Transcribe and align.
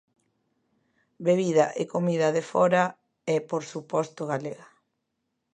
Bebida 1.25 1.65
e 1.81 1.83
comida 1.93 2.27
de 2.35 2.43
fóra 2.51 2.83
e, 3.33 3.35
por 3.49 3.61
suposto, 3.71 4.21
galega. 4.31 4.67